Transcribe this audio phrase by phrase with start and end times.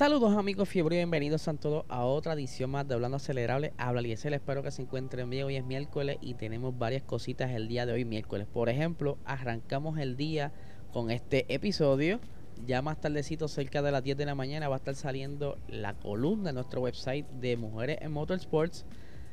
[0.00, 3.74] Saludos amigos fiebre y bienvenidos a todos a otra edición más de Hablando Acelerable.
[3.76, 5.44] Habla Liesel, espero que se encuentren bien.
[5.44, 8.46] Hoy es miércoles y tenemos varias cositas el día de hoy miércoles.
[8.50, 10.52] Por ejemplo, arrancamos el día
[10.90, 12.18] con este episodio.
[12.66, 15.92] Ya más tardecito, cerca de las 10 de la mañana, va a estar saliendo la
[15.92, 18.86] columna de nuestro website de Mujeres en Motorsports.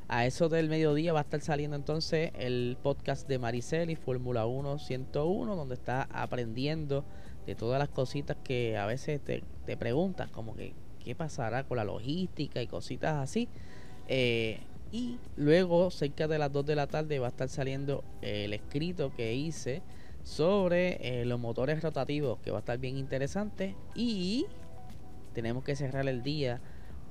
[0.09, 4.45] A eso del mediodía va a estar saliendo entonces el podcast de Maricel y Fórmula
[4.45, 7.03] 1 101, donde está aprendiendo
[7.45, 11.77] de todas las cositas que a veces te, te preguntas, como que qué pasará con
[11.77, 13.49] la logística y cositas así.
[14.07, 14.59] Eh,
[14.91, 19.13] y luego, cerca de las 2 de la tarde, va a estar saliendo el escrito
[19.15, 19.81] que hice
[20.23, 23.75] sobre eh, los motores rotativos, que va a estar bien interesante.
[23.95, 24.45] Y
[25.33, 26.61] tenemos que cerrar el día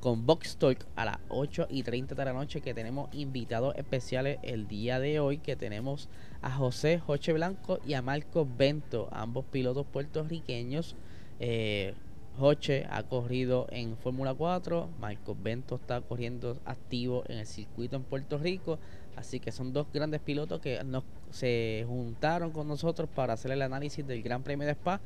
[0.01, 4.39] con Box Talk a las 8 y 30 de la noche que tenemos invitados especiales
[4.43, 6.09] el día de hoy que tenemos
[6.43, 10.97] a José Joche Blanco y a Marco Bento, ambos pilotos puertorriqueños.
[11.41, 11.95] Eh,
[12.39, 18.03] Joche ha corrido en Fórmula 4, Marco Bento está corriendo activo en el circuito en
[18.03, 18.79] Puerto Rico,
[19.17, 23.63] así que son dos grandes pilotos que nos, se juntaron con nosotros para hacer el
[23.63, 25.01] análisis del Gran Premio de Spa,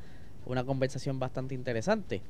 [0.46, 2.20] una conversación bastante interesante.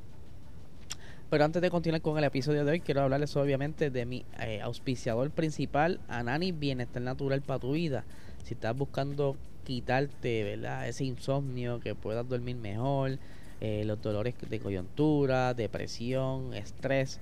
[1.31, 4.61] Pero antes de continuar con el episodio de hoy, quiero hablarles obviamente de mi eh,
[4.63, 8.05] auspiciador principal, Anani Bienestar Natural para tu vida.
[8.43, 10.89] Si estás buscando quitarte ¿verdad?
[10.89, 13.21] ese insomnio, que puedas dormir mejor,
[13.61, 17.21] eh, los dolores de coyuntura, depresión, estrés,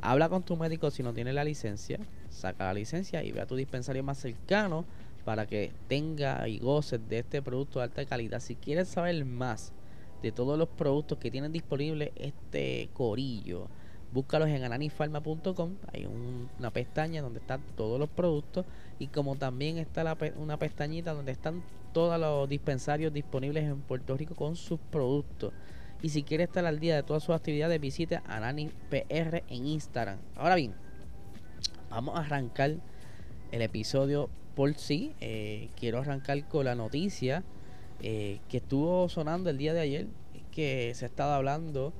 [0.00, 3.46] habla con tu médico si no tienes la licencia, saca la licencia y ve a
[3.46, 4.84] tu dispensario más cercano
[5.24, 8.40] para que tenga y goces de este producto de alta calidad.
[8.40, 9.72] Si quieres saber más,
[10.24, 13.68] de todos los productos que tienen disponible este corillo.
[14.10, 15.74] Búscalos en ananifarma.com.
[15.92, 18.64] Hay una pestaña donde están todos los productos.
[18.98, 24.16] Y como también está la, una pestañita donde están todos los dispensarios disponibles en Puerto
[24.16, 25.52] Rico con sus productos.
[26.00, 30.18] Y si quiere estar al día de todas sus actividades, visite AnaniPR en Instagram.
[30.36, 30.72] Ahora bien,
[31.90, 32.76] vamos a arrancar
[33.52, 35.14] el episodio por sí.
[35.20, 37.44] Eh, quiero arrancar con la noticia
[38.06, 40.06] eh, que estuvo sonando el día de ayer,
[40.50, 41.94] que se estaba hablando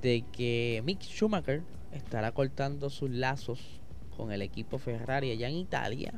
[0.00, 3.80] de que Mick Schumacher estará cortando sus lazos
[4.16, 6.14] con el equipo Ferrari allá en Italia,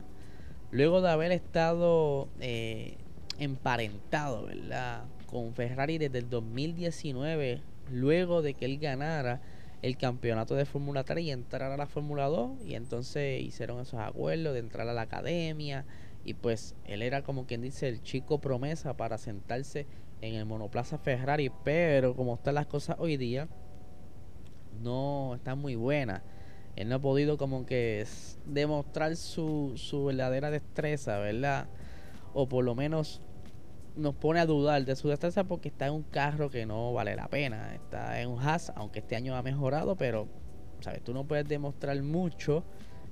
[0.71, 2.99] luego de haber estado eh,
[3.39, 5.05] emparentado, ¿verdad?
[5.25, 9.41] Con Ferrari desde el 2019, luego de que él ganara
[9.81, 14.01] el campeonato de Fórmula 3 y entrara a la Fórmula 2, y entonces hicieron esos
[14.01, 15.87] acuerdos de entrar a la academia
[16.25, 19.87] y pues él era como quien dice el chico promesa para sentarse
[20.21, 23.49] en el monoplaza Ferrari, pero como están las cosas hoy día,
[24.83, 26.23] no están muy buenas.
[26.77, 28.05] Él no ha podido como que
[28.47, 31.69] demostrar su, su verdadera destreza, ¿verdad?
[32.33, 33.21] O por lo menos
[33.97, 37.15] nos pone a dudar de su destreza porque está en un carro que no vale
[37.15, 37.75] la pena.
[37.75, 40.27] Está en un Haas, aunque este año ha mejorado, pero,
[40.81, 41.03] ¿sabes?
[41.05, 42.65] Tú no puedes demostrar mucho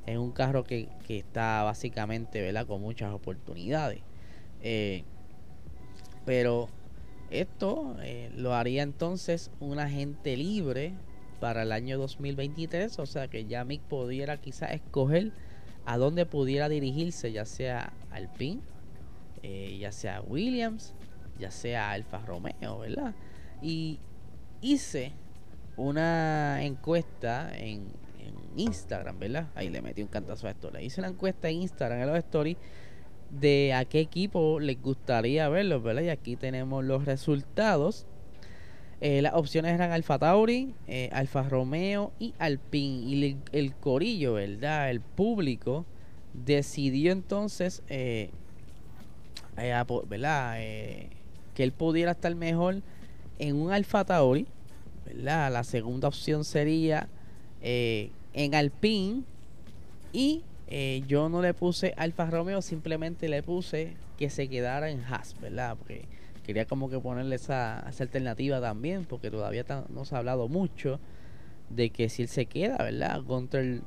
[0.07, 2.67] es un carro que, está básicamente ¿verdad?
[2.67, 4.01] con muchas oportunidades.
[4.63, 5.05] Eh,
[6.25, 6.69] pero
[7.31, 10.95] esto eh, lo haría entonces un agente libre
[11.41, 15.33] para el año 2023, o sea que ya Mick pudiera quizás escoger
[15.85, 18.61] a dónde pudiera dirigirse, ya sea Alpine,
[19.43, 20.95] eh, ya sea Williams,
[21.39, 23.15] ya sea Alfa Romeo, ¿verdad?
[23.61, 23.99] Y
[24.61, 25.13] hice
[25.77, 27.87] una encuesta en,
[28.57, 29.49] Instagram, ¿verdad?
[29.55, 30.71] Ahí le metí un cantazo a esto.
[30.71, 32.57] Le hice una encuesta en Instagram, en los stories,
[33.31, 36.03] de a qué equipo les gustaría verlo, ¿verdad?
[36.03, 38.07] Y aquí tenemos los resultados.
[39.01, 43.03] Eh, las opciones eran Alfa Tauri, eh, Alfa Romeo y Alpine.
[43.05, 44.91] Y el, corillo, ¿verdad?
[44.91, 45.87] El público
[46.35, 48.31] decidió entonces, eh,
[49.57, 50.57] ¿verdad?
[51.55, 52.83] que él pudiera estar mejor
[53.39, 54.47] en un Alfa Tauri,
[55.05, 55.53] ¿verdad?
[55.53, 57.09] La segunda opción sería
[58.33, 59.23] en Alpine
[60.13, 65.03] y eh, yo no le puse Alfa Romeo, simplemente le puse que se quedara en
[65.05, 65.77] Haas, ¿verdad?
[65.77, 66.07] Porque
[66.45, 71.01] quería como que ponerle esa, alternativa también, porque todavía no se ha hablado mucho
[71.71, 73.23] de que si él se queda, ¿verdad?
[73.23, 73.83] Gunter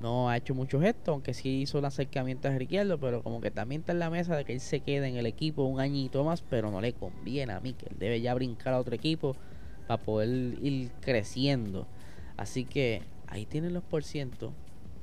[0.00, 3.50] no ha hecho mucho gesto, aunque sí hizo un acercamiento a Riqueldo, pero como que
[3.50, 6.24] también está en la mesa de que él se quede en el equipo un añito
[6.24, 9.36] más, pero no le conviene a mí, que él debe ya brincar a otro equipo
[9.86, 10.28] para poder
[10.62, 11.86] ir creciendo.
[12.36, 14.52] Así que ahí tienen los por ciento.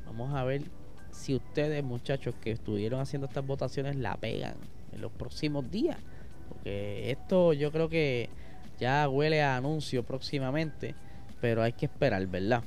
[0.05, 0.63] Vamos a ver
[1.11, 4.55] si ustedes, muchachos, que estuvieron haciendo estas votaciones, la pegan
[4.91, 5.97] en los próximos días.
[6.49, 8.29] Porque esto yo creo que
[8.79, 10.95] ya huele a anuncio próximamente,
[11.39, 12.63] pero hay que esperar, ¿verdad?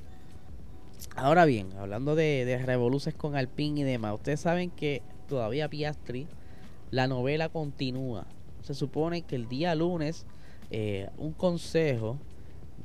[1.16, 6.26] Ahora bien, hablando de, de revoluces con Alpine y demás, ustedes saben que todavía Piastri,
[6.90, 8.26] la novela continúa.
[8.62, 10.26] Se supone que el día lunes
[10.70, 12.18] eh, un consejo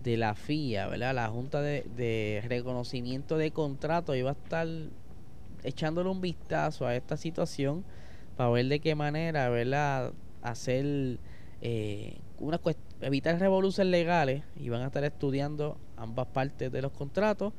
[0.03, 1.13] de la FIA, ¿verdad?
[1.13, 4.67] La Junta de, Reconocimiento de Contrato iba a estar
[5.63, 7.83] echándole un vistazo a esta situación
[8.37, 10.13] para ver de qué manera, ¿verdad?
[10.41, 11.19] Hacer
[11.61, 12.59] eh, una
[13.01, 17.53] evitar revoluciones legales y van a estar estudiando ambas partes de los contratos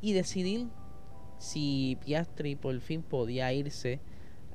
[0.00, 0.68] y decidir
[1.38, 4.00] si Piastri por fin podía irse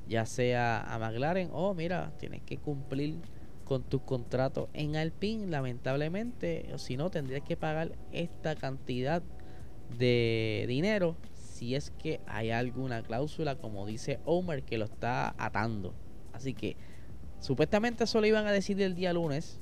[0.08, 3.20] ya sea a McLaren o mira, tienes que cumplir
[3.72, 9.22] con tus contratos en Alpine, lamentablemente, o si no tendrías que pagar esta cantidad
[9.98, 15.94] de dinero si es que hay alguna cláusula, como dice Omer, que lo está atando.
[16.34, 16.76] Así que
[17.40, 19.58] supuestamente eso lo iban a decir el día lunes,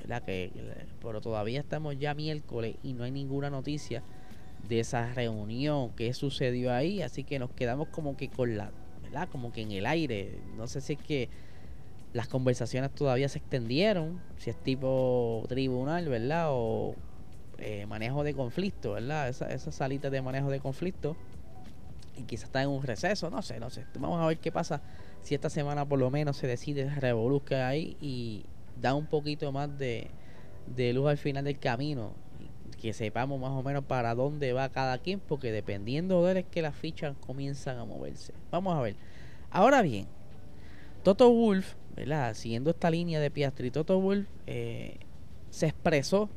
[0.00, 0.24] ¿verdad?
[0.24, 0.50] Que,
[1.00, 4.02] pero todavía estamos ya miércoles y no hay ninguna noticia
[4.68, 8.72] de esa reunión que sucedió ahí, así que nos quedamos como que con la,
[9.04, 9.28] ¿verdad?
[9.30, 10.40] Como que en el aire.
[10.56, 11.28] No sé si es que
[12.16, 16.46] las conversaciones todavía se extendieron, si es tipo tribunal, ¿verdad?
[16.48, 16.94] O
[17.58, 19.28] eh, manejo de conflicto, ¿verdad?
[19.28, 21.14] Esa, esa salita de manejo de conflicto.
[22.16, 23.84] Y quizás está en un receso, no sé, no sé.
[23.98, 24.80] Vamos a ver qué pasa
[25.20, 28.46] si esta semana por lo menos se decide revolucionar ahí y
[28.80, 30.10] da un poquito más de,
[30.74, 32.12] de luz al final del camino.
[32.80, 36.46] Que sepamos más o menos para dónde va cada quien, porque dependiendo de él es
[36.46, 38.32] que las fichas comienzan a moverse.
[38.50, 38.96] Vamos a ver.
[39.50, 40.06] Ahora bien,
[41.02, 42.34] Toto Wolf, ¿verdad?
[42.34, 44.98] Siguiendo esta línea de Piastri, Toto Wolf eh,
[45.50, 46.28] se expresó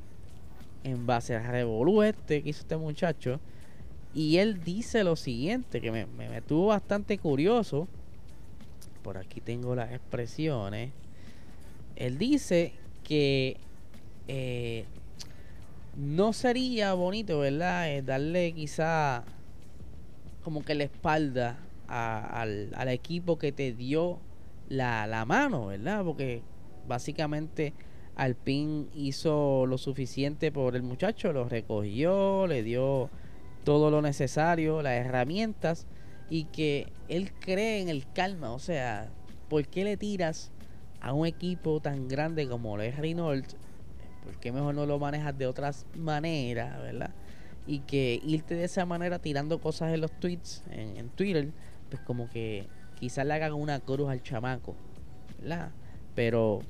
[0.83, 3.39] en base a Revolu este que hizo este muchacho.
[4.13, 7.87] Y él dice lo siguiente, que me, me, tuvo bastante curioso.
[9.03, 10.91] Por aquí tengo las expresiones.
[11.95, 12.73] Él dice
[13.03, 13.57] que
[14.27, 14.85] eh,
[15.97, 17.91] no sería bonito, ¿verdad?
[17.91, 19.23] Eh, darle quizá
[20.43, 24.19] como que la espalda al, al, equipo que te dio
[24.69, 26.03] la, la mano, ¿verdad?
[26.03, 26.41] Porque
[26.87, 27.73] básicamente
[28.15, 33.09] Alpine hizo lo suficiente por el muchacho, lo recogió, le dio
[33.63, 35.87] todo lo necesario, las herramientas
[36.29, 38.51] y que él cree en el calma.
[38.51, 39.09] O sea,
[39.47, 40.51] ¿por qué le tiras
[41.01, 43.55] a un equipo tan grande como lo es Reynolds?
[44.23, 47.11] ¿Por qué mejor no lo manejas de otras maneras, verdad?
[47.65, 51.49] Y que irte de esa manera tirando cosas en los tweets, en, en Twitter,
[51.89, 52.67] pues como que
[52.99, 54.75] quizás le hagan una cruz al chamaco,
[55.39, 55.71] ¿verdad?
[56.15, 56.61] Pero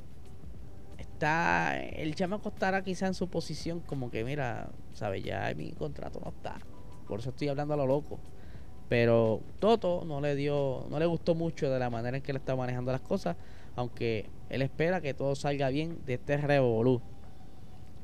[0.97, 6.19] está el chamaco estará quizá en su posición como que mira, sabe, ya mi contrato
[6.23, 6.59] no está.
[7.07, 8.19] Por eso estoy hablando a lo loco.
[8.87, 12.37] Pero Toto no le dio, no le gustó mucho de la manera en que él
[12.37, 13.37] está manejando las cosas,
[13.75, 17.01] aunque él espera que todo salga bien de este revolú.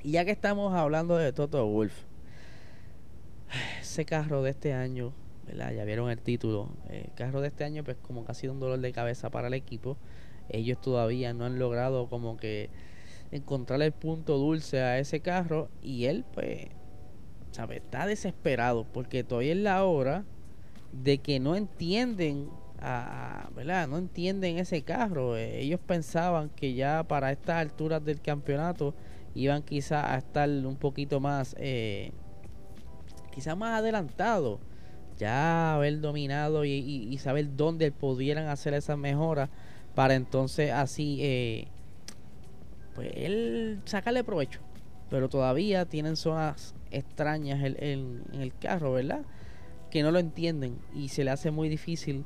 [0.03, 2.03] Y ya que estamos hablando de Toto Wolf,
[3.81, 5.13] ese carro de este año,
[5.45, 5.71] ¿verdad?
[5.73, 6.69] Ya vieron el título.
[6.89, 9.47] El carro de este año, pues como que ha sido un dolor de cabeza para
[9.47, 9.97] el equipo.
[10.49, 12.69] Ellos todavía no han logrado como que
[13.31, 16.67] encontrar el punto dulce a ese carro y él pues
[17.51, 20.25] sabe está desesperado porque todavía es la hora
[20.91, 22.49] de que no entienden
[22.79, 23.87] a, ¿verdad?
[23.87, 28.93] no entienden ese carro eh, ellos pensaban que ya para estas alturas del campeonato
[29.33, 32.11] iban quizá a estar un poquito más eh,
[33.31, 34.59] quizá más adelantado
[35.17, 39.49] ya haber dominado y, saber dónde pudieran hacer esas mejoras
[39.93, 41.67] para entonces así eh,
[42.95, 44.61] pues él sacarle provecho.
[45.09, 49.21] Pero todavía tienen zonas extrañas en, el carro, ¿verdad?
[49.91, 52.25] Que no lo entienden y se le hace muy difícil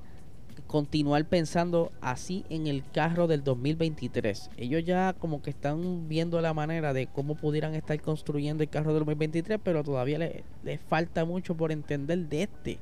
[0.67, 4.51] continuar pensando así en el carro del 2023.
[4.57, 8.93] Ellos ya como que están viendo la manera de cómo pudieran estar construyendo el carro
[8.93, 12.79] del 2023, pero todavía les le falta mucho por entender de este.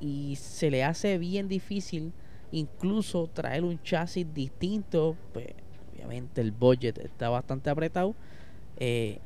[0.00, 2.12] Y se le hace bien difícil
[2.52, 5.48] incluso traer un chasis distinto, pues
[5.94, 8.14] obviamente el budget está bastante apretado
[8.76, 9.18] eh,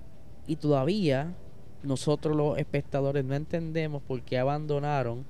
[0.46, 1.34] y todavía
[1.82, 5.24] nosotros los espectadores no entendemos por qué abandonaron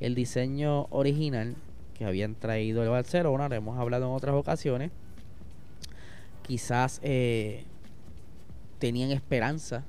[0.00, 1.56] el diseño original
[1.92, 4.90] que habían traído el Barcelona, lo hemos hablado en otras ocasiones.
[6.42, 7.64] Quizás eh,
[8.78, 9.84] tenían esperanza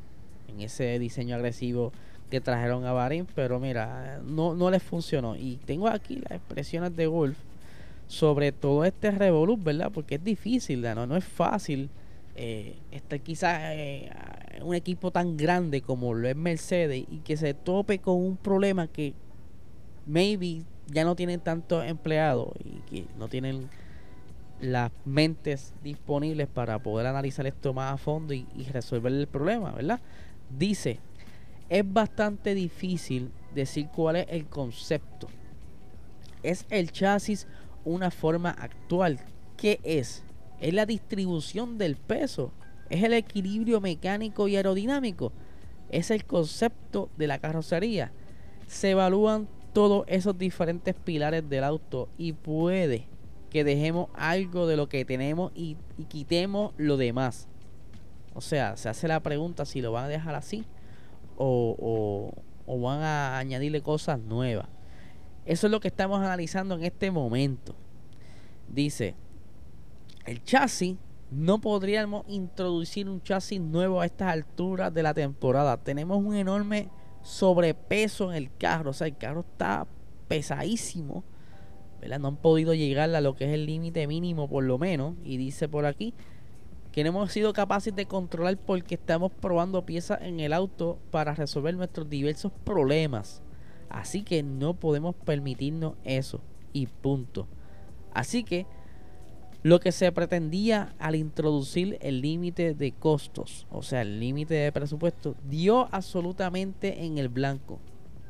[0.48, 1.91] en ese diseño agresivo
[2.29, 5.36] que trajeron a Bahrein, pero mira, no, no les funcionó.
[5.36, 7.38] Y tengo aquí las expresiones de Wolf
[8.07, 9.91] sobre todo este revolú, ¿verdad?
[9.91, 11.07] Porque es difícil, ¿no?
[11.07, 11.89] no es fácil
[12.36, 12.75] eh,
[13.24, 14.12] quizás eh,
[14.62, 18.88] un equipo tan grande como lo es Mercedes y que se tope con un problema
[18.88, 19.13] que
[20.05, 23.70] maybe ya no tienen tantos empleados y que no tienen
[24.60, 30.00] las mentes disponibles para poder analizar esto más a fondo y, resolver el problema, ¿verdad?
[30.58, 31.00] Dice,
[31.70, 35.28] es bastante difícil decir cuál es el concepto.
[36.44, 37.48] ¿Es el chasis
[37.84, 39.20] una forma actual?
[39.58, 40.24] ¿Qué es?
[40.60, 42.52] Es la distribución del peso.
[42.90, 45.34] Es el equilibrio mecánico y aerodinámico.
[45.90, 48.12] Es el concepto de la carrocería.
[48.68, 53.08] Se evalúan todos esos diferentes pilares del auto y puede
[53.50, 55.77] que dejemos algo de lo que tenemos y,
[56.08, 57.48] quitemos lo demás.
[58.34, 60.65] O sea, se hace la pregunta si lo van a dejar así
[61.38, 62.34] o,
[62.65, 64.68] o van a añadirle cosas nuevas.
[65.46, 67.75] Eso es lo que estamos analizando en este momento.
[68.70, 69.15] Dice,
[70.25, 70.96] el chasis,
[71.32, 75.77] no podríamos introducir un chasis nuevo a estas alturas de la temporada.
[75.77, 76.89] Tenemos un enorme
[77.24, 78.92] sobrepeso en el carro.
[78.92, 79.88] O sea, el carro está
[80.27, 81.24] pesadísimo.
[82.00, 82.20] ¿verdad?
[82.20, 85.15] No han podido llegar a lo que es el límite mínimo por lo menos.
[85.24, 86.13] Y dice por aquí
[86.92, 91.34] que no hemos sido capaces de controlar porque estamos probando piezas en el auto para
[91.34, 93.42] resolver nuestros diversos problemas.
[93.89, 96.42] Así que no podemos permitirnos eso.
[96.72, 97.48] Y punto.
[98.13, 98.68] Así que
[99.63, 104.72] lo que se pretendía al introducir el límite de costos, o sea, el límite de
[104.74, 107.79] presupuesto, dio absolutamente en el blanco.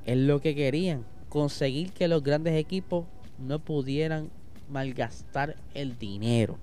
[0.06, 3.06] Es lo que querían, conseguir que los grandes equipos
[3.40, 4.30] no pudieran
[4.70, 6.60] malgastar el dinero.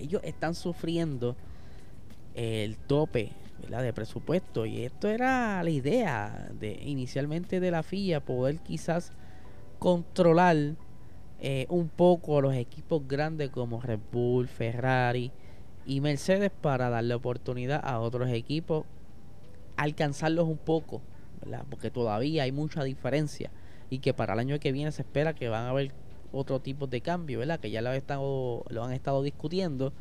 [0.00, 1.36] Ellos están sufriendo
[2.34, 3.30] el tope
[3.68, 9.12] de presupuesto y esto era la idea de inicialmente de la FIA poder quizás
[9.78, 10.74] controlar
[11.46, 15.30] eh, un poco a los equipos grandes como Red Bull, Ferrari
[15.84, 18.86] y Mercedes para darle oportunidad a otros equipos
[19.76, 21.02] alcanzarlos un poco,
[21.68, 23.50] porque todavía hay mucha diferencia
[23.90, 25.92] y que para el año que viene se espera que van a haber
[26.32, 27.60] otro tipo de cambio, ¿verdad?
[27.60, 29.92] que ya lo, han estado, lo han estado discutiendo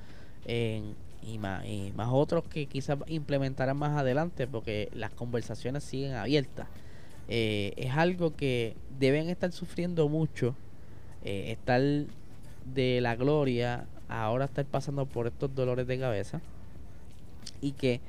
[0.48, 6.70] y, más, y más otros que quizás implementarán más adelante porque las conversaciones siguen abiertas.
[7.28, 10.56] Eh, es algo que deben estar sufriendo mucho
[11.24, 11.82] eh, estar
[12.74, 16.42] de la gloria ahora estar pasando por estos dolores de cabeza
[17.62, 18.02] y que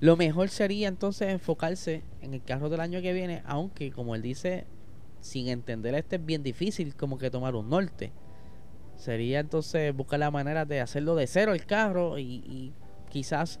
[0.00, 4.22] lo mejor sería entonces enfocarse en el carro del año que viene, aunque como él
[4.22, 4.64] dice,
[5.20, 8.10] sin entender este es bien difícil como que tomar un norte.
[8.96, 12.72] Sería entonces buscar la manera de hacerlo de cero el carro y,
[13.10, 13.58] quizás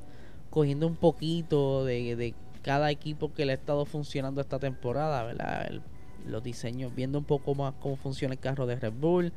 [0.48, 5.66] cogiendo un poquito de, de, cada equipo que le ha estado funcionando esta temporada, ¿verdad?
[5.66, 5.82] El
[6.26, 9.32] los diseños, viendo un poco más cómo funciona el carro de Red Bull,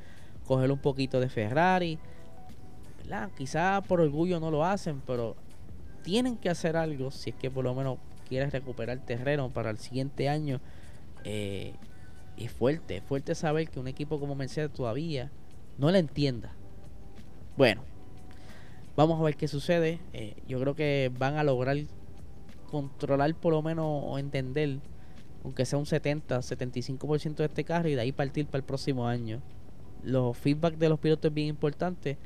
[0.45, 1.99] coger un poquito de Ferrari.
[3.37, 5.35] Quizá por orgullo no lo hacen, pero
[6.03, 7.97] tienen que hacer algo si es que por lo menos
[8.27, 10.59] quieres recuperar terreno para el siguiente año.
[11.23, 11.73] Eh,
[12.37, 15.31] es fuerte, fuerte saber que un equipo como Mercedes todavía
[15.77, 16.51] no la entienda.
[17.57, 17.83] Bueno,
[18.95, 19.99] vamos a ver qué sucede.
[20.13, 21.77] Eh, yo creo que van a lograr
[22.71, 24.79] controlar por lo menos o entender
[25.43, 29.07] aunque sea un 70, 75% de este carro y de ahí partir para el próximo
[29.07, 29.41] año.
[30.03, 32.17] Los feedback de los pilotos es bien importante,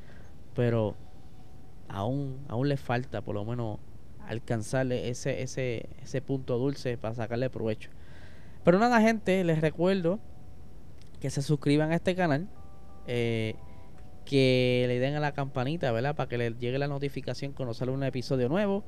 [0.55, 0.95] pero
[1.87, 3.79] aún, aún les falta por lo menos
[4.27, 7.89] alcanzarle ese, ese, ese punto dulce para sacarle provecho.
[8.63, 10.19] Pero nada, gente, les recuerdo
[11.19, 12.47] que se suscriban a este canal,
[13.07, 13.55] eh,
[14.25, 16.15] que le den a la campanita, ¿verdad?
[16.15, 18.83] Para que les llegue la notificación cuando sale un episodio nuevo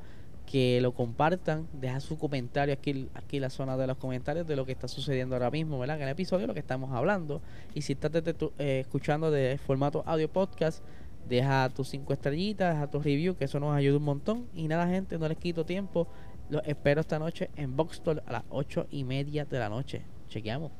[0.49, 4.55] que lo compartan, deja su comentario aquí, aquí en la zona de los comentarios de
[4.55, 5.97] lo que está sucediendo ahora mismo, ¿verdad?
[5.97, 7.39] En el episodio lo que estamos hablando.
[7.75, 8.11] Y si estás
[8.57, 10.83] eh, escuchando de formato audio podcast,
[11.27, 14.47] deja tus cinco estrellitas, deja tu review, que eso nos ayuda un montón.
[14.55, 16.07] Y nada, gente, no les quito tiempo.
[16.49, 20.01] Los espero esta noche en Boxstore a las ocho y media de la noche.
[20.29, 20.71] Chequeamos.